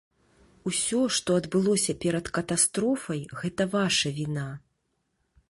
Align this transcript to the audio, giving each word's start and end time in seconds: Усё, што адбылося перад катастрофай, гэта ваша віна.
Усё, 0.69 1.01
што 1.17 1.35
адбылося 1.41 1.95
перад 2.07 2.33
катастрофай, 2.39 3.21
гэта 3.43 3.69
ваша 3.77 4.09
віна. 4.19 4.49